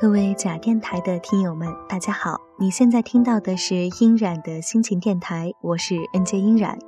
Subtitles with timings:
[0.00, 2.40] 各位假电台的听友们，大家好！
[2.58, 6.78] 你现在听到的是音染的心情电台，我是 NJ 音染。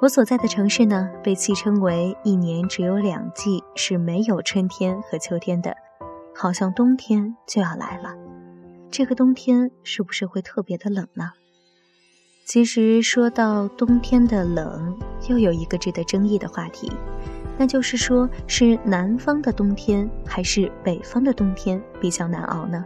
[0.00, 5.76] 我所在的城市呢，被戏称为一年只有两季，是没有春天和秋天的，
[6.34, 8.14] 好像冬天就要来了。
[8.90, 11.32] 这个冬天是不是会特别的冷呢？
[12.44, 14.96] 其实说到冬天的冷，
[15.28, 16.90] 又有一个值得争议的话题。
[17.56, 22.84] 那就是说，是南方的冬天还是北方的冬天比较难熬呢？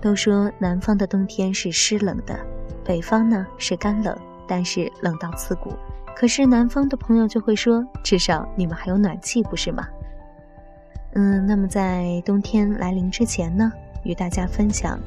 [0.00, 2.38] 都说南方的冬天是湿冷的，
[2.84, 4.16] 北方呢是干冷，
[4.46, 5.72] 但是冷到刺骨。
[6.14, 9.86] 可是南方的朋友就会说，至少你们还有暖气，不是吗？
[11.14, 13.72] 嗯，那么在冬天来临之前呢，
[14.04, 14.98] 与大家分享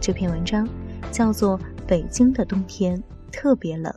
[0.00, 0.68] 这篇文章，
[1.10, 3.02] 叫做《北京的冬天
[3.32, 3.92] 特别冷》。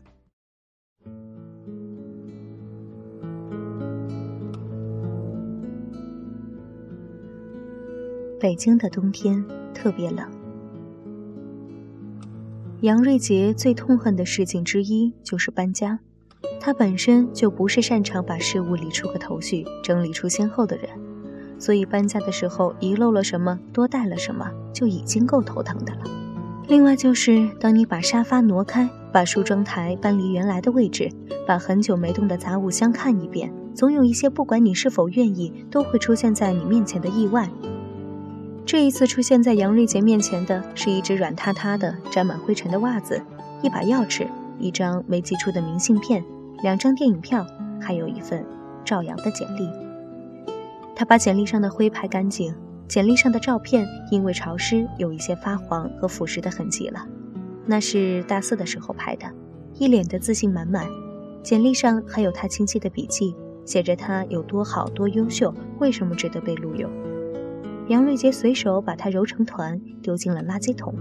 [8.39, 10.25] 北京的冬天特别冷。
[12.81, 15.99] 杨瑞杰最痛恨的事情之一就是搬家，
[16.59, 20.89] 他本身就不是擅长把事物理出个头绪、整理出先后的人，
[21.59, 26.03] 所以搬家的时候遗漏了什么、多带了什么，就已经够头疼的了。
[26.67, 31.09] 另外就是，当你把沙发挪开，把梳妆台搬离原来的位置，
[31.47, 37.49] 把很久没动的杂物箱看一遍，总有一些不管你是否愿意，都会出现在你面前的意外。
[38.65, 43.21] 这一次出现在杨瑞杰面前的是一只软塌塌的、沾满灰尘的袜子，
[43.61, 44.27] 一把钥匙，
[44.59, 46.21] 一张没寄出的明信片，
[46.61, 47.47] 两张电影票，
[47.79, 48.45] 还有一份
[48.83, 49.69] 赵阳的简历。
[50.93, 52.53] 他把简历上的灰拍干净，
[52.85, 57.07] 简历上的照片因为潮湿有一些发黄和腐蚀的痕迹了，
[57.65, 59.25] 那是大四的时候拍的，
[59.73, 60.87] 一脸的自信满满。
[61.41, 63.35] 简历上还有他清晰的笔记，
[63.65, 66.89] 写着他有多好、多优秀，为什么值得被录用。
[67.87, 70.93] 杨瑞杰随手把它揉成团，丢进了垃圾桶。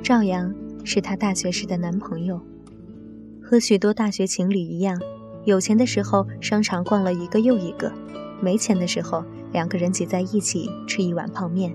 [0.00, 0.54] 赵阳
[0.84, 2.40] 是他大学时的男朋友，
[3.42, 5.00] 和许多大学情侣一样，
[5.44, 7.92] 有钱的时候商场逛了一个又一个，
[8.40, 11.74] 没钱的时候两个人挤在一起吃一碗泡面。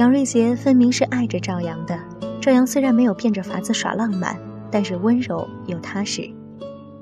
[0.00, 2.00] 杨瑞杰分明是爱着赵阳的，
[2.40, 4.34] 赵阳虽然没有变着法子耍浪漫，
[4.70, 6.26] 但是温柔又踏实，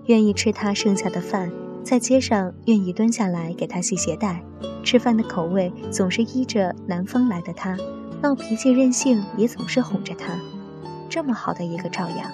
[0.07, 1.49] 愿意吃他剩下的饭。
[1.85, 4.43] 在街上愿意蹲下来给他系鞋带，
[4.83, 7.77] 吃饭的口味总是依着南方来的他，
[8.21, 10.35] 闹脾气任性也总是哄着他，
[11.09, 12.29] 这么好的一个赵阳。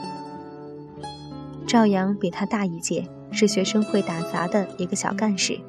[1.66, 5.60] 赵阳比他大一届，是学生会打杂的一个小干事。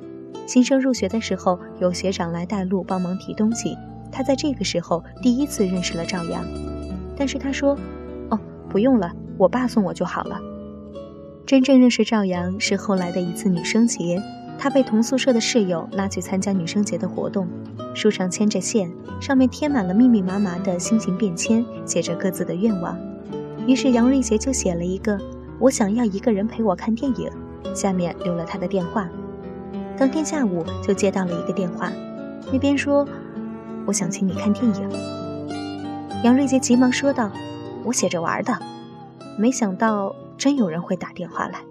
[0.47, 3.75] 新生入学的时候，有学长来带路帮忙提东西，
[4.11, 6.43] 他在这个时候第一次认识了赵阳。
[7.17, 7.77] 但是他说
[8.29, 8.39] ：“哦，
[8.69, 10.39] 不用了，我爸送我就好了。”
[11.45, 14.21] 真正认识赵阳是后来的一次女生节，
[14.57, 17.47] 他被同宿舍的室友拉去参加女生节的活动，
[17.93, 22.97] 书上牵着线，上面贴满了密密麻麻的心情便签，写着各自的愿望。
[23.67, 25.19] 于是杨瑞杰就写了一个
[25.59, 27.29] “我想要一个人陪我看电影”，
[27.73, 29.07] 下面留了他的电话。
[29.97, 31.91] 当天下午就接到了一个电话，
[32.51, 33.07] 那边说
[33.85, 34.89] ：“我想请你看电影。”
[36.23, 37.31] 杨瑞杰急忙说道
[37.85, 38.57] ：“我写着玩的。”
[39.39, 40.15] 没想到。
[40.37, 41.61] 真有人会打电话来，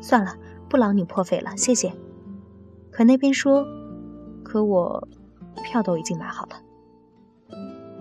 [0.00, 0.36] 算了，
[0.68, 1.92] 不劳你破费了，谢谢。
[2.92, 3.66] 可那边说，
[4.44, 5.08] 可我
[5.64, 6.50] 票都已经买好了。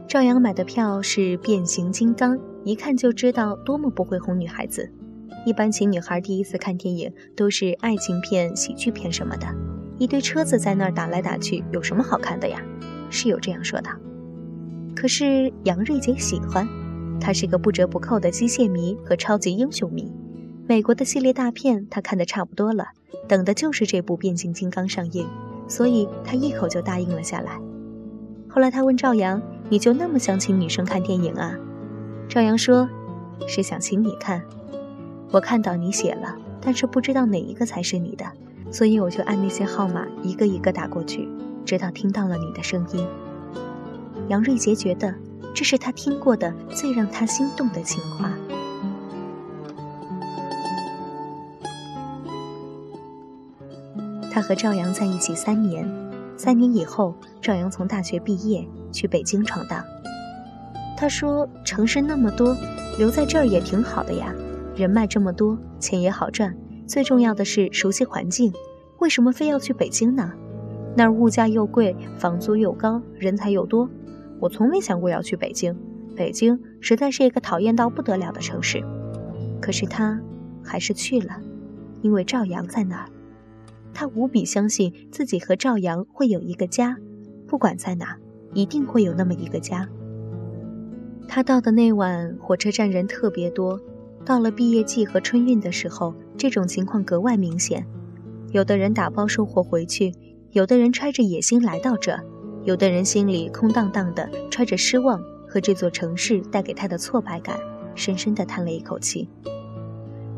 [0.07, 4.93] 赵阳买的票是变形金刚，一看就知道多么不会哄女孩子。
[5.43, 9.47] 一般请女孩第一次看电影都是爱情片、喜剧片什么的，
[9.97, 12.61] 一堆车子在那儿打来打去，有什么好看的呀？
[13.13, 13.89] 室友这样说的。
[14.93, 16.67] 可是杨瑞杰喜欢。
[17.21, 20.11] 他是个不折不扣的机械迷和超级英雄迷，
[20.67, 22.87] 美国的系列大片他看的差不多了，
[23.29, 25.25] 等的就是这部变形金刚上映，
[25.65, 27.57] 所以他一口就答应了下来。
[28.49, 31.57] 后来他问赵阳：“你就那么想请女生看电影啊？”
[32.27, 32.89] 赵阳说
[33.47, 34.41] ：“是想请你看，
[35.31, 38.25] 我看到你写了，但是不知道哪一个才是你的，
[38.69, 41.29] 所以我就按那些号码一个一个打过去，
[41.65, 43.07] 直到听到了你的声音。”
[44.29, 45.13] 杨瑞杰觉得。
[45.55, 48.33] 这是他听过的最让他心动的情话。
[54.31, 55.87] 他和赵阳在一起三年，
[56.35, 59.83] 三年以后，赵阳从大学毕业去北京闯荡。
[60.97, 62.57] 他说：“城市那么多，
[62.97, 64.33] 留在这儿也挺好的呀，
[64.75, 66.57] 人脉这么多，钱也好赚，
[66.87, 68.51] 最重要的是熟悉环境。
[68.97, 70.31] 为什么非要去北京呢？
[70.95, 73.89] 那儿物价又贵，房租又高，人才又多。”
[74.39, 75.73] 我从没想过要去北京，
[76.15, 78.83] 北京实在是一个讨厌到不得了的城市。
[79.61, 80.19] 可是他
[80.61, 81.39] 还是去了，
[82.01, 83.05] 因为赵阳在那儿。
[83.93, 86.97] 他无比相信自己和赵阳会有一个家，
[87.47, 88.17] 不管在哪，
[88.53, 89.87] 一定会有那么一个家。
[91.27, 93.79] 他到的那晚，火车站人特别多。
[94.25, 97.85] 到了毕业季和春运的时候，这种情况格外明显。
[98.51, 100.13] 有的人打包收货回去，
[100.53, 102.15] 有的人揣着野心来到这，
[102.63, 107.59] 有的人心里空荡荡的，揣着失望和这座城市带给他的挫败感，
[107.95, 109.27] 深深的叹了一口气。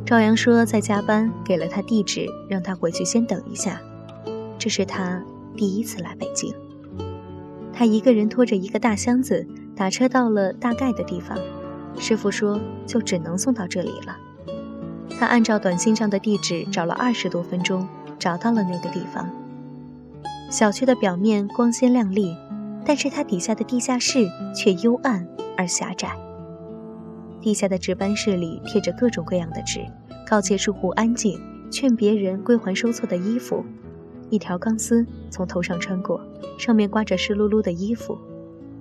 [0.05, 3.81] 赵阳说在加班，给了他地址，让他回去先等一下。
[4.57, 5.21] 这是他
[5.57, 6.53] 第一次来北京。
[7.73, 9.45] 他一个人拖着一个大箱子，
[9.75, 11.37] 打车到了大概的地方。
[11.99, 14.17] 师傅说就只能送到这里了。
[15.19, 17.85] 他按照短信上的地址找了二十多分钟。
[18.17, 19.29] 找到了那个地方。
[20.49, 22.35] 小区的表面光鲜亮丽，
[22.85, 25.27] 但是它底下的地下室却幽暗
[25.57, 26.09] 而狭窄。
[27.41, 29.85] 地下的值班室里贴着各种各样的纸，
[30.27, 31.39] 告诫住户安静，
[31.69, 33.65] 劝别人归还收错的衣服。
[34.29, 36.21] 一条钢丝从头上穿过，
[36.57, 38.17] 上面挂着湿漉漉的衣服。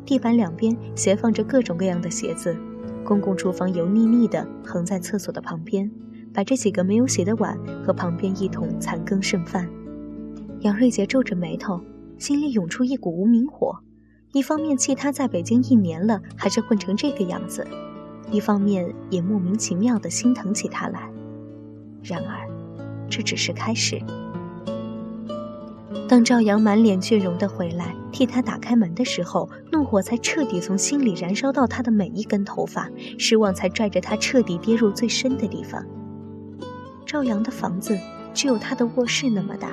[0.07, 2.57] 地板两边斜放着各种各样的鞋子。
[3.05, 5.91] 公共厨房油腻腻的横在厕所的旁边。
[6.33, 7.57] 摆着几个没有洗的碗
[7.87, 9.71] 和旁边一桶残羹剩饭，
[10.65, 11.79] 杨瑞杰皱着眉头，
[12.17, 13.79] 心里涌出一股无名火。
[14.33, 17.67] 一方面气他在北京一年了还是混成这个样子，
[18.31, 21.11] 一方面也莫名其妙的心疼起他来。
[22.03, 22.49] 然而，
[23.11, 24.01] 这只是开始。
[26.09, 32.89] 当赵阳满脸倦容的回来替他打开门的时候，怒火才彻底从心里燃烧到他的每一根头发，
[33.19, 35.85] 失望才拽着他彻底跌入最深的地方。
[37.05, 37.99] 赵阳的房子
[38.33, 39.71] 只有他的卧室那么大，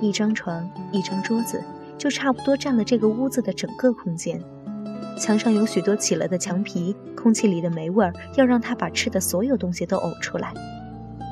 [0.00, 1.62] 一张床，一张桌子，
[1.96, 4.40] 就差不多占了这个屋子的整个空间。
[5.18, 10.52] 墙上有许多起了的墙皮，空气里的霉味儿要让他把吃的所有东西都呕出来。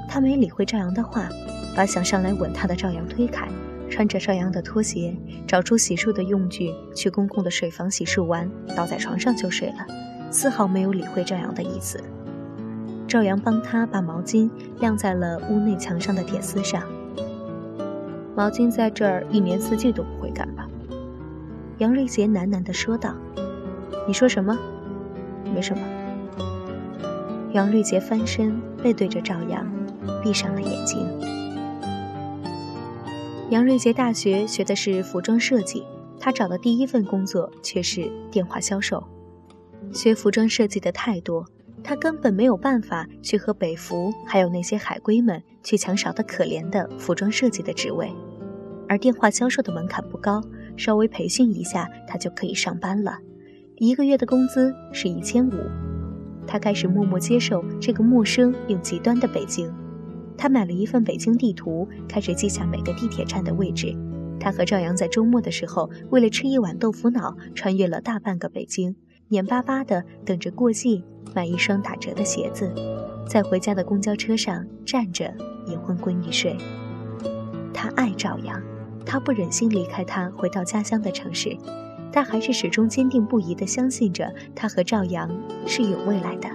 [0.09, 1.29] 他没理会赵阳的话，
[1.77, 3.49] 把想上来吻他的赵阳推开，
[3.89, 5.17] 穿着赵阳的拖鞋，
[5.47, 9.87] 找出洗漱的用具，去公共的水房洗漱完，倒在床上就睡了，
[10.33, 12.03] 丝毫没有理会赵阳的意思。
[13.07, 16.83] 赵阳帮他把毛巾晾在了屋内墙上的铁丝上。
[18.37, 20.69] 毛巾在这儿一年四季都不会干吧？
[21.79, 23.15] 杨瑞杰喃喃地说道。
[24.07, 24.57] “你说什么？
[25.55, 25.83] 没什么。”
[27.55, 29.67] 杨瑞杰翻身背对着赵阳，
[30.23, 31.09] 闭上了眼睛。
[33.49, 35.87] 杨瑞杰大学学的是服装设计，
[36.21, 39.03] 他找的第一份工作却是电话销售。
[39.95, 41.47] 学服装设计的太多。
[41.85, 48.11] 他根本没有办法去和北服还有那些海归们去抢少的可怜的服装设计的职位，
[48.89, 50.43] 而电话销售的门槛不高，
[50.77, 53.19] 稍微培训一下他就可以上班了。
[53.77, 55.53] 一个月的工资是一千五。
[56.47, 59.69] 他开始默默接受这个陌生又极端的北京。
[60.39, 63.97] 他买了一份北京地图，开始记下每个地铁站的位置。
[64.39, 68.95] 他和赵阳在周末的时候，为了吃一碗豆腐脑，穿越了大半个北京。
[69.31, 71.03] 眼巴巴地等着过季，
[71.35, 72.73] 买一双打折的鞋子，
[73.29, 75.35] 在回家的公交车上站着
[75.67, 76.57] 也昏昏欲睡。
[77.75, 78.63] 他爱赵阳，
[79.07, 81.57] 他不忍心离开他，回到家乡的城市，
[82.13, 85.31] 但还是始终坚定不移地相信着他和赵阳
[85.67, 86.49] 是有未来的。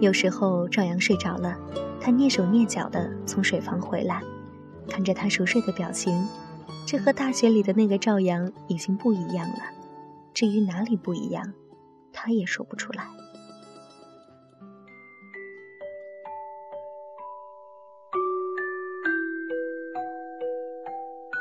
[0.00, 1.58] 有时候赵阳睡着了，
[2.00, 4.22] 他蹑手蹑脚地从水房回来，
[4.88, 6.26] 看着他熟睡的表情，
[6.86, 9.58] 这和大学里的那个赵阳已经不一样了。
[10.32, 11.52] 至于哪里不一样？
[12.12, 13.04] 他也说不出来。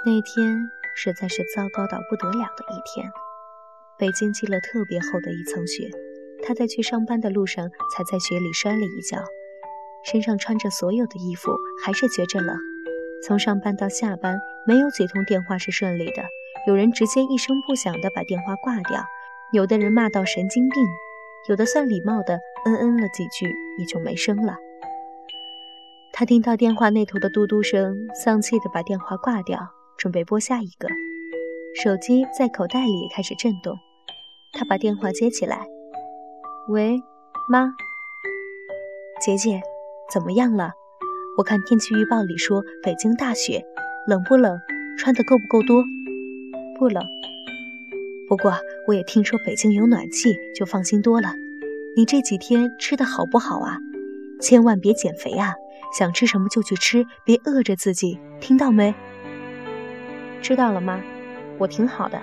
[0.09, 3.11] 那天实在是糟糕到不得了的一天，
[3.95, 5.87] 北京积了特别厚的一层雪。
[6.41, 9.23] 他在去上班的路上，才在雪里摔了一跤，
[10.03, 11.51] 身上穿着所有的衣服，
[11.85, 12.57] 还是觉着冷。
[13.23, 16.23] 从上班到下班，没有几通电话是顺利的，
[16.65, 19.05] 有人直接一声不响的把电话挂掉。
[19.53, 20.83] 有的人骂到神经病，
[21.49, 24.57] 有的算礼貌的嗯嗯了几句，也就没声了。
[26.11, 30.87] 他听到电话那头的嘟嘟声，丧气的把电话挂掉，准备拨下一个。
[31.83, 33.77] 手机在口袋里开始震动，
[34.53, 35.67] 他把电话接起来
[36.69, 36.99] ：“喂，
[37.49, 37.71] 妈，
[39.21, 39.61] 姐姐，
[40.11, 40.71] 怎么样了？
[41.37, 43.63] 我看天气预报里说北京大雪，
[44.07, 44.57] 冷不冷？
[44.97, 45.83] 穿的够不够多？
[46.79, 47.03] 不冷。”
[48.27, 48.53] 不过
[48.87, 51.33] 我也听说北京有暖气，就放心多了。
[51.95, 53.77] 你这几天吃的好不好啊？
[54.39, 55.55] 千万别减肥啊！
[55.97, 58.93] 想吃什么就去吃，别饿着自己，听到没？
[60.41, 60.99] 知道了吗？
[61.57, 62.19] 我挺好的，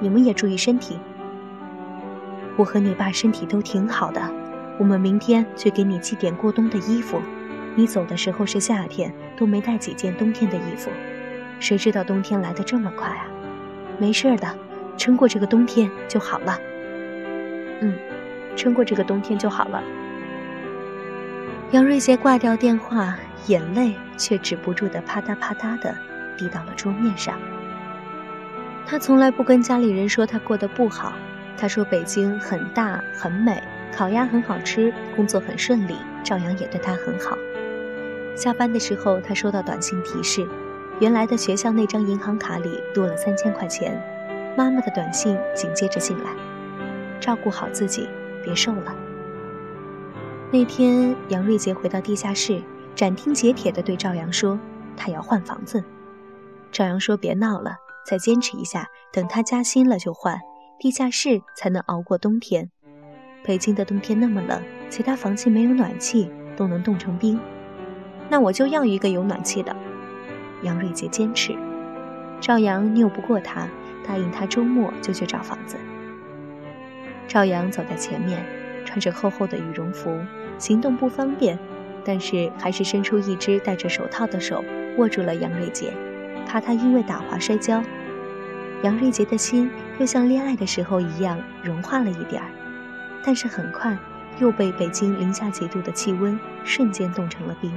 [0.00, 0.98] 你们也注意身体。
[2.56, 4.20] 我和你爸身体都挺好的，
[4.78, 7.20] 我们明天去给你寄点过冬的衣服。
[7.74, 10.90] 你走的时候是夏天，都没带几件冬天的衣服，
[11.60, 13.26] 谁知道冬天来的这么快啊？
[13.98, 14.48] 没事的。
[14.96, 16.58] 撑过这个冬天就好了。
[17.80, 17.94] 嗯，
[18.56, 19.80] 撑过这个冬天就好了。
[21.70, 25.94] 杨瑞杰挂掉电话，眼泪却止不住的啪嗒啪嗒的
[26.36, 27.38] 滴到了桌面上。
[28.90, 31.12] 他从来不跟家里人说他过得不好，
[31.58, 37.36] 他说北京很大很美，烤鸭很好吃，工作很顺利，赵阳也对他很好。
[38.34, 40.48] 下班的时候，他收到短信提示，
[41.00, 44.02] 原来的学校那张银行卡里多了三千块钱。
[44.56, 46.30] 妈妈的短信紧接着进来，
[47.20, 48.08] 照顾好自己，
[48.42, 48.96] 别瘦了。
[50.50, 52.62] 那天，杨瑞杰回到地下室，
[52.94, 54.58] 斩钉截铁地对赵阳说
[54.96, 55.84] ：“他要换房子。”
[56.72, 57.76] 赵阳说：“别闹了。”
[58.08, 60.40] 再坚持一下，等他加薪了就换
[60.78, 62.70] 地下室，才能熬过冬天。
[63.44, 67.38] 北京的冬天那么冷，其他房间没有暖气，都能冻成冰。
[68.30, 69.76] 那我就要一个有暖气的。
[70.62, 71.54] 杨瑞杰坚持，
[72.40, 73.68] 赵阳拗不过他，
[74.06, 75.76] 答应他周末就去找房子。
[77.26, 78.42] 赵阳走在前面，
[78.86, 80.18] 穿着厚厚的羽绒服，
[80.56, 81.58] 行动不方便，
[82.06, 84.64] 但是还是伸出一只戴着手套的手
[84.96, 85.92] 握住了杨瑞杰，
[86.46, 87.82] 怕他因为打滑摔跤。
[88.82, 89.68] 杨瑞杰的心
[89.98, 92.48] 又像恋爱的时候一样融化了一点儿，
[93.24, 93.96] 但是很快
[94.38, 97.72] 又被北京零下几度的气温瞬间冻成了冰。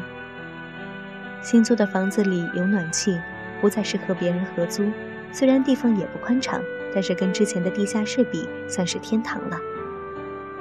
[1.41, 3.19] 新租的房子里有暖气，
[3.59, 4.91] 不再是和别人合租，
[5.31, 6.61] 虽然地方也不宽敞，
[6.93, 9.57] 但是跟之前的地下室比算是天堂了。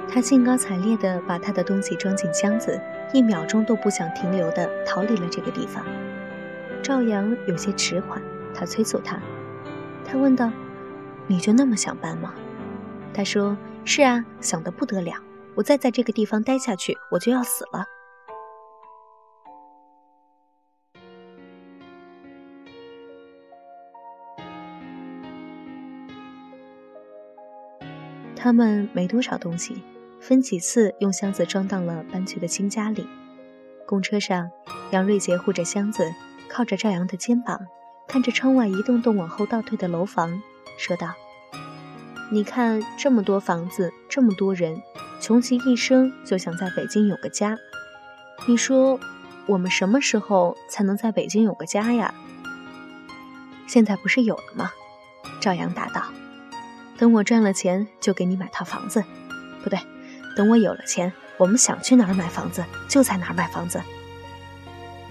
[0.09, 2.81] 他兴高采烈地把他的东西装进箱子，
[3.13, 5.85] 一秒钟都不想停留地逃离了这个地方。
[6.81, 8.19] 赵阳有些迟缓，
[8.55, 9.19] 他催促他。
[10.05, 10.51] 他问道
[11.27, 12.33] ：“你就那么想搬吗？”
[13.13, 15.13] 他说：“是啊，想得不得了。
[15.55, 17.85] 我再在这个地方待下去，我就要死了。”
[28.35, 29.83] 他们没多少东西，
[30.19, 33.07] 分几次用箱子装到了搬去的新家里。
[33.85, 34.49] 公车上，
[34.91, 36.03] 杨瑞杰护着箱子，
[36.49, 37.67] 靠着赵阳的肩膀。
[38.11, 40.41] 看着窗外一栋栋往后倒退的楼房，
[40.77, 41.13] 说道
[42.29, 44.81] ：“你看这么多房子，这么多人，
[45.21, 47.57] 穷其一生就想在北京有个家。
[48.49, 48.99] 你说，
[49.45, 52.13] 我们什么时候才能在北京有个家呀？”
[53.65, 54.69] 现在不是有了吗？
[55.39, 56.03] 赵阳答道
[56.99, 59.01] ：“等我赚了钱，就给你买套房子。
[59.63, 59.79] 不对，
[60.35, 63.81] 等我有了钱，我们想去哪儿买房子就在哪儿买房子。”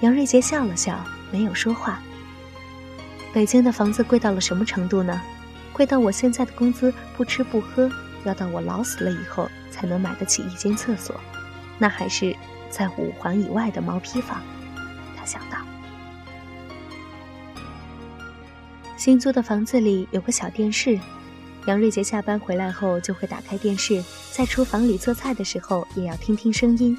[0.00, 1.02] 杨瑞杰笑了笑，
[1.32, 1.98] 没有说话。
[3.32, 5.20] 北京的房子贵到了什么程度呢？
[5.72, 7.90] 贵到我现在的工资不吃不喝，
[8.24, 11.14] 要到我老死了以后才能买得起一间厕所，
[11.78, 12.34] 那还是
[12.68, 14.42] 在五环以外的毛坯房。
[15.16, 15.58] 他想到，
[18.96, 20.98] 新租的房子里有个小电视，
[21.66, 26.98] 杨瑞杰下班回来后就会打开电视，在厨房里做菜的时候也要听听声音。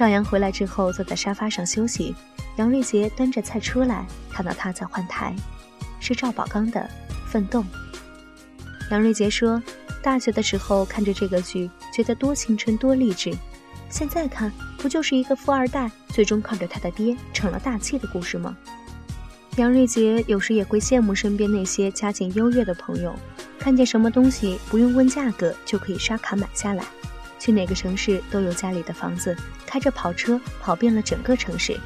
[0.00, 2.14] 赵阳回来之后坐在沙发上休息，
[2.56, 5.36] 杨瑞杰端着菜出来，看到他在换台。
[6.00, 6.80] 是赵宝刚的
[7.30, 7.60] 《奋斗》。
[8.90, 9.62] 杨瑞杰说
[10.02, 13.30] ：“大学的时候看着这个剧，觉得多青春多励志。
[13.90, 18.56] 现在看，不就是一个富二代最终靠着他的爹成了大器的故事吗？”
[19.56, 23.14] 杨瑞杰有时也会羡慕身边那些家境优越的朋友，
[23.58, 26.82] 看见什么东西不用问价格就可以刷卡买下来，
[27.38, 29.36] 去哪个城市都有家里的房子，
[29.70, 31.78] 开着跑车跑遍了整个城市。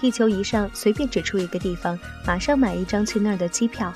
[0.00, 3.92] 地球仪上随便指出一个地方，马上买一张去那儿的机票。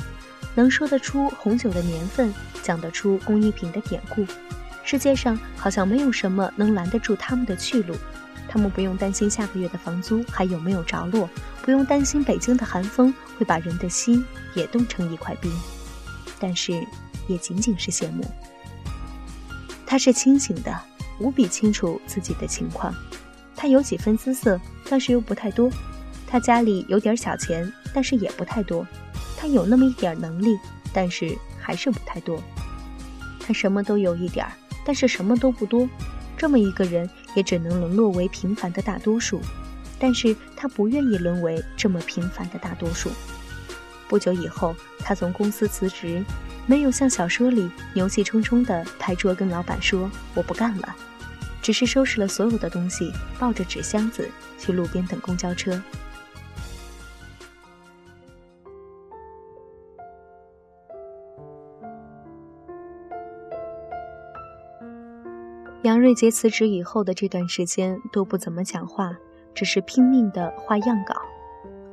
[0.57, 4.27] 能说得出红酒的年份，讲得出工艺品的典故，
[4.83, 7.95] 世界上好像没有什么能拦得住他们的去路。
[8.49, 11.29] 他们不用担心下个月的房租还有没有着落，
[11.63, 14.25] 不用担心北京的寒风会把人的心
[14.55, 15.53] 也冻成一块冰。
[16.41, 16.73] 但是，
[17.29, 18.25] 也仅仅是羡慕。
[19.85, 20.81] 他是清醒的，
[21.19, 22.95] 无比清楚自己的情况。
[23.57, 25.71] 他有几分姿色，但是又不太多。
[26.27, 28.87] 他家里有点小钱，但是也不太多。
[29.37, 30.59] 他有那么一点能力，
[30.93, 32.43] 但是还是不太多。
[33.41, 34.53] 他什么都有一点儿，
[34.85, 35.89] 但是什么都不多。
[36.37, 39.41] 这么一个人，也只能沦落为平凡的大多数。
[39.99, 43.11] 但是他不愿意沦为这么平凡的大多数。
[44.09, 46.23] 不久以后，他从公司辞职，
[46.67, 50.95] 没有像小说里牛气冲冲地拍桌跟老板说“我不干了”，
[51.67, 55.83] 只是收拾了所有的东西，抱着纸箱子去路边等公交车。
[65.83, 69.19] 杨瑞杰辞职以后的这段时间都不怎么讲话，
[69.53, 71.17] 只是拼命的画样稿。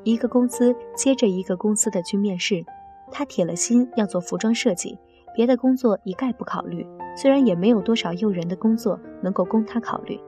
[0.03, 2.63] 一个公司接着一个公司的去面试，
[3.12, 5.00] 他铁了心要做服装设计，
[5.34, 6.86] 别的工作一概不考虑。
[7.15, 10.20] 虽然也没有多少诱人的工作能够供他考虑，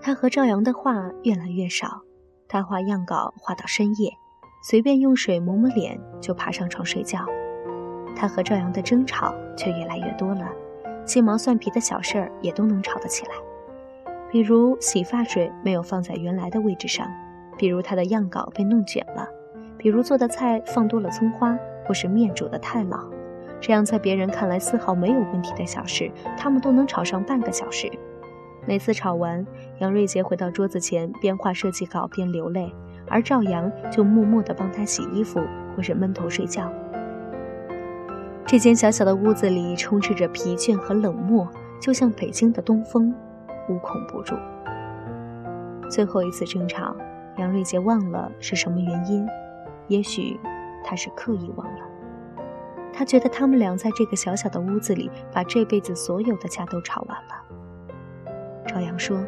[0.00, 2.02] 他和赵阳的话越来越少。
[2.48, 4.12] 他画样稿画到深夜，
[4.62, 7.26] 随便用水抹抹脸就爬上床睡觉。
[8.14, 10.48] 他和赵阳的争吵却越来越多了，
[11.04, 13.32] 鸡毛蒜皮的小事儿也都能吵得起来。
[14.30, 17.06] 比如洗发水没有放在原来的位置上，
[17.58, 19.28] 比如他的样稿被弄卷了，
[19.76, 23.04] 比如做的菜放多了葱花，或是面煮得太老。
[23.66, 26.08] 这样在别人看来丝毫没有问题的小事，
[26.38, 27.90] 他们都能吵上半个小时。
[28.64, 29.44] 每次吵完，
[29.80, 32.72] 杨瑞杰回到桌子前，边画设计稿边流泪，
[33.08, 35.40] 而赵阳就默默地帮他洗衣服
[35.74, 36.72] 或是闷头睡觉。
[38.46, 41.48] 这间小小的屋子里充斥着疲倦和冷漠，
[41.80, 43.12] 就像北京的东风，
[43.68, 44.38] 无孔不入。
[45.90, 46.94] 最后一次争吵，
[47.36, 49.26] 杨瑞杰忘了是什么原因，
[49.88, 50.38] 也许
[50.84, 51.80] 他是刻意忘了。
[52.98, 58.32] 他觉得他们俩在这个小小的屋子里，把这辈子所有的架都吵完了。
[58.66, 59.22] 朝阳说：“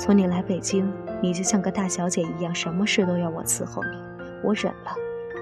[0.00, 0.90] 从你来北京，
[1.22, 3.90] 你就像个大小姐一样，什么事都要我伺候你。
[4.42, 4.94] 我忍了，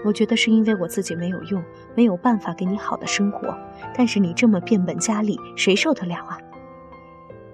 [0.04, 1.62] 我觉得是因为我自己没有用，
[1.94, 3.56] 没有办法给你好的生活。
[3.94, 6.36] 但是你这么变本加厉，谁受得了啊？”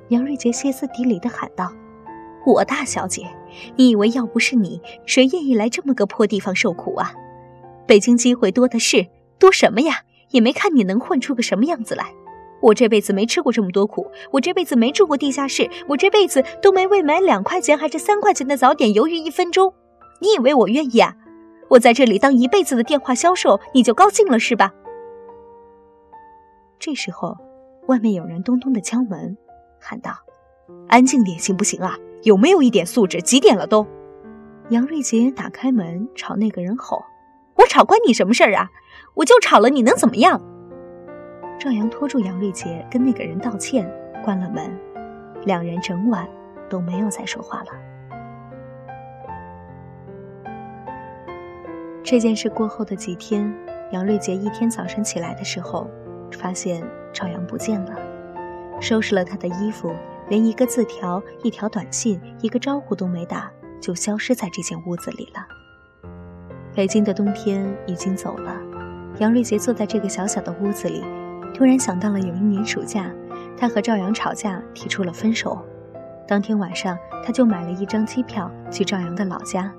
[0.09, 1.71] 杨瑞杰歇斯底里地喊道
[2.47, 3.26] ：“我大小姐，
[3.76, 7.12] 你以为要不是你，谁愿意来这么个破地方受苦啊？
[7.87, 9.06] 北京机会多的是，
[9.38, 10.02] 多什么呀？
[10.30, 12.12] 也没看你能混出个什么样子来。”
[12.62, 19.74] 我这辈子没吃过这么多苦，我这辈子没住过地下室，我这辈子都没为买两块钱还是三块钱的早点犹豫一分钟。
[20.20, 21.14] 你以为我愿意啊？
[21.68, 24.72] 我在这里当一辈子的电话销售，你就高兴了是吧？
[26.78, 27.36] 这时候，
[27.88, 29.36] 外面有人咚咚的敲门，
[29.78, 30.12] 喊道
[30.88, 31.98] ：“安静点行不行啊？
[32.22, 33.20] 有没有一点素质？
[33.20, 33.86] 几点了都？”
[34.70, 37.04] 杨瑞杰打开门，朝那个人吼
[37.56, 38.70] ：“我吵关你什么事儿啊？
[39.16, 40.40] 我就吵了，你能怎么样？”
[41.58, 43.90] 赵阳拖住杨瑞杰，跟那个人道歉，
[44.23, 44.71] 关了门。
[45.47, 46.28] 两人整晚
[46.69, 47.67] 都没有再说话了。
[52.02, 53.52] 这件事过后的几天，
[53.90, 55.88] 杨瑞杰一天早晨起来的时候，
[56.32, 57.97] 发现赵阳不见了，
[58.80, 59.90] 收拾了他的衣服，
[60.28, 65.47] 连一个字条、一条短信、一个招呼都没打，就消失在这间屋子里了。
[66.75, 68.54] 北京的冬天已经走了，
[69.18, 71.04] 杨瑞杰坐在这个小小的屋子里。
[71.54, 73.10] 突然想到了有一年暑假，
[73.56, 75.58] 他和赵阳吵架，提出了分手。
[76.28, 79.72] 当天晚上，他就买了一张机票去赵阳的老家。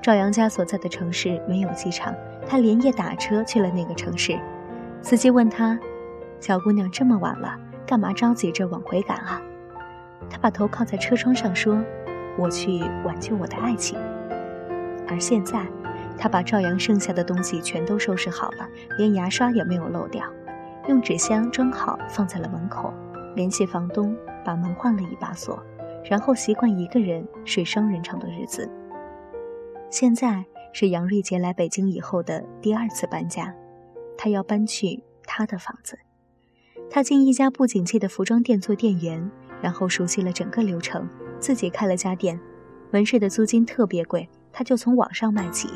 [0.00, 2.14] 赵阳家所在的城市没有机场，
[2.46, 4.38] 他连夜打车去了那个城市。
[5.02, 5.76] 司机问他
[6.38, 9.42] ：“小姑娘这么晚了，干嘛着急着往回赶啊？”
[10.30, 11.82] 他把头靠在车窗上说
[12.38, 13.98] ：“我去挽救我的爱情。”
[15.08, 15.66] 而现在，
[16.18, 20.24] 他把赵阳剩下的东西全都收拾好了，连牙刷也没有漏掉。
[20.88, 22.92] 用纸箱装好，放在了门口。
[23.36, 25.62] 联系房东，把门换了一把锁，
[26.04, 28.68] 然后习惯一个人睡双人床的日子。
[29.90, 33.54] 现在是杨瑞杰来北京以后的第二次搬家，
[34.16, 35.98] 他要搬去他的房子。
[36.90, 39.30] 他进一家不景气的服装店做店员，
[39.62, 42.40] 然后熟悉了整个流程，自己开了家店。
[42.90, 45.68] 门市的租金特别贵，他就从网上卖起。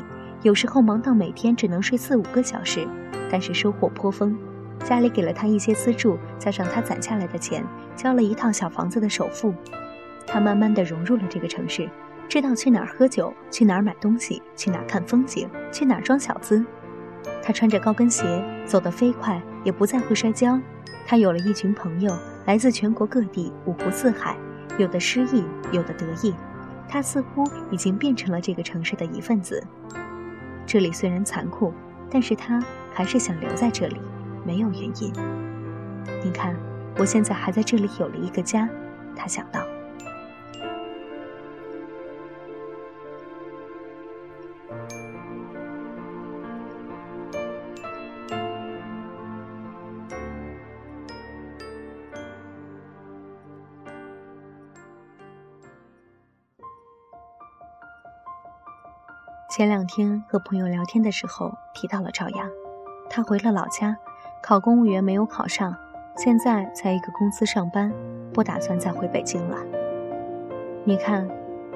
[0.43, 2.85] 有时候忙到每天只能睡四五个小时，
[3.31, 4.37] 但是收获颇丰。
[4.83, 9.53] 家里给了他一些资助，加上他攒下来的钱，交了一套小房子的首付。
[10.27, 11.89] 他慢慢的融入了这个城市，
[12.27, 16.65] 知道去哪儿喝酒，去哪儿买东西，去哪儿看风景，去哪儿装小资。
[17.41, 20.59] 他穿着高跟鞋，走得飞快，也不再会摔跤。
[21.07, 22.13] 他有了一群朋友，
[22.45, 24.35] 来自全国各地，五湖四海，
[24.77, 26.33] 有的失意，有的得意。
[26.89, 29.65] 他似乎已经变成了这个城市的一份子。
[30.65, 31.73] 这里虽然残酷，
[32.09, 32.61] 但是他
[32.93, 33.97] 还是想留在这里。
[34.45, 35.13] 没有原因。
[36.23, 36.55] 你看，
[36.97, 38.67] 我现在还在这里有了一个家，
[39.15, 39.62] 他想到。
[59.55, 62.49] 前两天和朋友聊天的时候提到了赵阳，
[63.07, 63.95] 他回了老家。
[64.41, 65.75] 考公务员没有考上，
[66.17, 67.93] 现在在一个公司上班，
[68.33, 69.59] 不打算再回北京了。
[70.83, 71.29] 你看，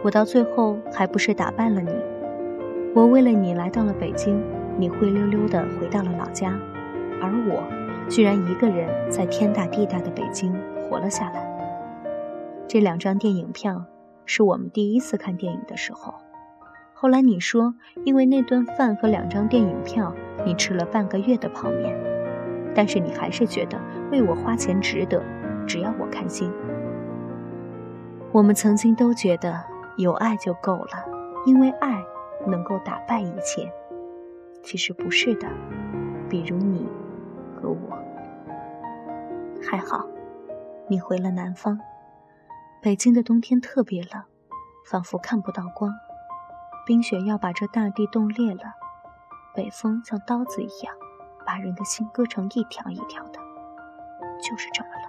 [0.03, 1.91] 我到最后还不是打败了你？
[2.95, 4.43] 我为了你来到了北京，
[4.75, 6.59] 你灰溜溜的回到了老家，
[7.21, 7.63] 而我
[8.09, 10.51] 居然一个人在天大地大的北京
[10.89, 11.45] 活了下来。
[12.67, 13.85] 这两张电影票
[14.25, 16.15] 是我们第一次看电影的时候，
[16.99, 20.11] 后来你说因为那顿饭和两张电影票，
[20.43, 21.95] 你吃了半个月的泡面。
[22.73, 23.79] 但是你还是觉得
[24.11, 25.21] 为我花钱值得，
[25.67, 26.51] 只要我开心。
[28.31, 29.63] 我们曾经都觉得
[29.97, 31.05] 有爱就够了，
[31.45, 32.03] 因为爱
[32.47, 33.71] 能够打败一切。
[34.63, 35.47] 其实不是的，
[36.27, 36.89] 比如你
[37.55, 37.95] 和我。
[39.61, 40.03] 还好，
[40.87, 41.79] 你回了南方。
[42.81, 44.23] 北京的冬天特别冷，
[44.83, 45.91] 仿佛看不到光，
[46.87, 48.61] 冰雪要把这大地冻裂了。
[49.53, 50.95] 北风像刀子一样，
[51.45, 53.41] 把人的心割成一条一条的，
[54.41, 55.05] 就是这么冷。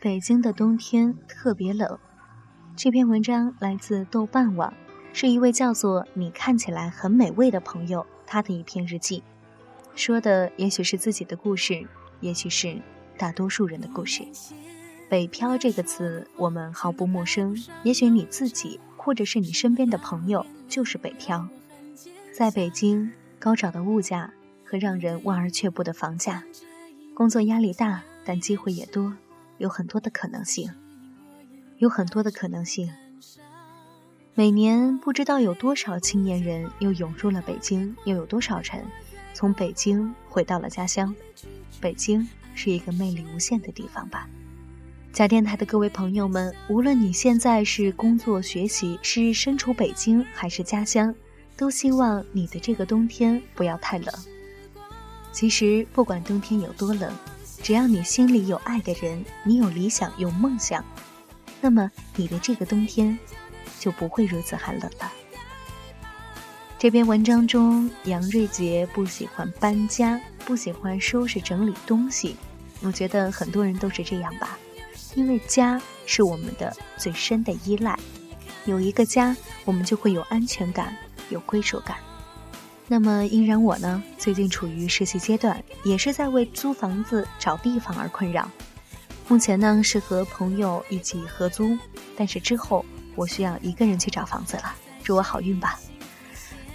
[0.00, 1.98] 北京的冬天特别冷。
[2.76, 4.72] 这篇文章来自豆瓣网，
[5.12, 9.24] 是一位叫做“你看起来很美味”的朋友他的一篇日记，
[9.96, 11.84] 说的也许是自己的故事，
[12.20, 12.80] 也许是
[13.18, 14.22] 大多数人的故事。
[15.08, 21.48] 北漂这个词我们毫不陌生，也许你自己或者是你身边的朋友就是北漂。
[22.32, 24.32] 在北京，高涨的物价
[24.64, 26.44] 和让人望而却步的房价，
[27.16, 29.16] 工作压力大，但机会也多。
[29.58, 30.70] 有很多的可能性，
[31.78, 32.92] 有很多的可能性。
[34.34, 38.84] 每年不知道有多少青年人又涌入了北京，又有多少人
[39.34, 41.14] 从北京回到了家乡。
[41.80, 44.28] 北京是一个魅力无限的地方吧。
[45.12, 51.12] 假电台的各位朋友们，无论你现在是工作学习，是身处北京还是家乡，
[51.56, 54.14] 都希望你的这个冬天不要太冷。
[55.32, 57.12] 其实不管冬天有多冷。
[57.62, 60.82] 只要你心里有爱的人，你有理想有梦想，
[61.60, 63.18] 那么你的这个冬天
[63.80, 65.10] 就不会如此寒冷了。
[66.78, 72.36] 这篇文章中，杨瑞杰不喜欢搬家，不喜欢收拾整理东西。
[72.82, 74.58] 我觉得很多人都是这样吧，
[75.14, 77.98] 因为家是我们的最深的依赖，
[78.64, 80.96] 有一个家，我们就会有安全感，
[81.28, 81.96] 有归属感。
[82.88, 88.50] 那么，依然我呢，最近处于实习阶段，也是在为租房子找地方而困扰。
[89.28, 91.76] 目前呢，是和朋友一起合租，
[92.16, 94.74] 但是之后我需要一个人去找房子了。
[95.02, 95.78] 祝我好运吧！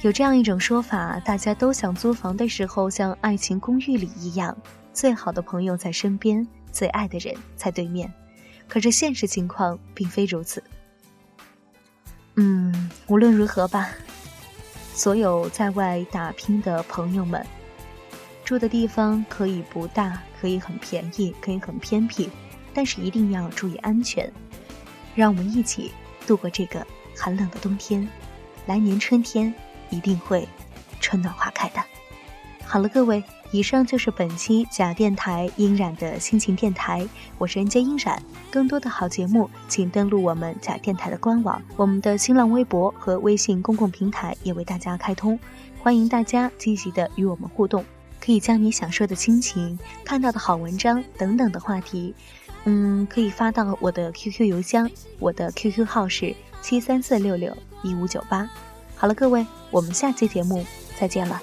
[0.01, 4.55] 有这样一种说法，大家都想租房的时候，像《爱情公寓》里一样，
[4.93, 8.11] 最好的朋友在身边，最爱的人在对面。
[8.67, 10.63] 可是现实情况并非如此。
[12.35, 13.89] 嗯，无论如何吧。
[14.93, 17.45] 所有在外打拼的朋友们，
[18.43, 22.29] 住的地方可以不大，可以很便宜，可以很偏僻，
[22.73, 24.31] 但是一定要注意安全。
[25.13, 25.91] 让我们一起
[26.25, 26.85] 度过这个
[27.17, 28.07] 寒冷的冬天，
[28.65, 29.53] 来年春天
[29.89, 30.47] 一定会
[30.99, 31.81] 春暖花开的。
[32.65, 33.23] 好了，各位。
[33.51, 37.07] 以上就是本期假电台音染的心情电台，
[37.37, 38.21] 我是人间音染。
[38.51, 45.39] 更多的好节目，请登录我们假电台的官网，我们的新浪微博和微信公共平台也为大家开通，
[45.81, 47.85] 欢迎大家积极的与我们互动，
[48.19, 52.13] 可以将你想说的亲情、看到的好文章等等的话题，
[52.65, 58.49] 嗯，可以发到我的 QQ 邮箱，我的 QQ 号是七三四六六一五九八。
[58.95, 60.65] 好了，各位，我们下期节目
[60.99, 61.41] 再见了。